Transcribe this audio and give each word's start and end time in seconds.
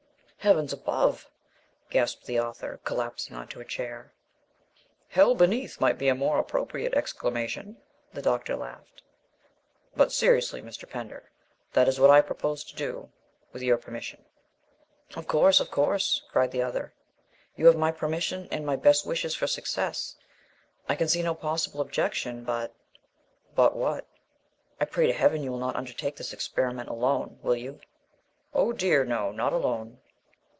"Heavens 0.43 0.73
above!" 0.73 1.29
gasped 1.91 2.25
the 2.25 2.39
author, 2.39 2.79
collapsing 2.83 3.35
on 3.35 3.47
to 3.49 3.59
a 3.61 3.63
chair. 3.63 4.11
"Hell 5.09 5.35
beneath! 5.35 5.79
might 5.79 5.99
be 5.99 6.07
a 6.07 6.15
more 6.15 6.39
appropriate 6.39 6.95
exclamation," 6.95 7.77
the 8.11 8.23
doctor 8.23 8.55
laughed. 8.55 9.03
"But, 9.95 10.11
seriously, 10.11 10.59
Mr. 10.63 10.89
Pender, 10.89 11.29
that 11.73 11.87
is 11.87 11.99
what 11.99 12.09
I 12.09 12.21
propose 12.21 12.63
to 12.63 12.75
do 12.75 13.11
with 13.53 13.61
your 13.61 13.77
permission." 13.77 14.25
"Of 15.15 15.27
course, 15.27 15.59
of 15.59 15.69
course," 15.69 16.23
cried 16.31 16.49
the 16.49 16.63
other, 16.63 16.95
"you 17.55 17.67
have 17.67 17.77
my 17.77 17.91
permission 17.91 18.47
and 18.49 18.65
my 18.65 18.75
best 18.77 19.05
wishes 19.05 19.35
for 19.35 19.45
success. 19.45 20.15
I 20.89 20.95
can 20.95 21.07
see 21.07 21.21
no 21.21 21.35
possible 21.35 21.81
objection, 21.81 22.43
but" 22.43 22.73
"But 23.53 23.75
what?" 23.75 24.07
"I 24.79 24.85
pray 24.85 25.05
to 25.05 25.13
Heaven 25.13 25.43
you 25.43 25.51
will 25.51 25.59
not 25.59 25.75
undertake 25.75 26.15
this 26.15 26.33
experiment 26.33 26.89
alone, 26.89 27.37
will 27.43 27.55
you?" 27.55 27.79
"Oh 28.55 28.73
dear, 28.73 29.05
no; 29.05 29.31
not 29.31 29.53
alone." 29.53 29.99